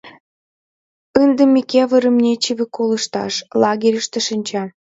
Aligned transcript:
—Ынде 1.21 1.43
Микывырым 1.53 2.15
нечыве 2.23 2.65
колышташ— 2.75 3.33
лагерьыште 3.61 4.19
шинча. 4.27 4.63